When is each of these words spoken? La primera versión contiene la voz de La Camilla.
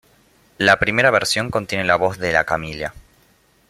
La 0.57 0.79
primera 0.79 1.11
versión 1.11 1.51
contiene 1.51 1.83
la 1.83 1.95
voz 1.95 2.17
de 2.17 2.31
La 2.31 2.43
Camilla. 2.43 2.95